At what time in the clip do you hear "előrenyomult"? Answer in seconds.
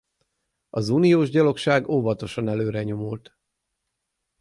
2.47-3.37